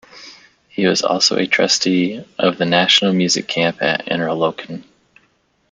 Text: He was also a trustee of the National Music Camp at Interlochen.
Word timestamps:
He 0.67 0.87
was 0.87 1.03
also 1.03 1.37
a 1.37 1.45
trustee 1.45 2.25
of 2.39 2.57
the 2.57 2.65
National 2.65 3.13
Music 3.13 3.47
Camp 3.47 3.83
at 3.83 4.07
Interlochen. 4.07 4.83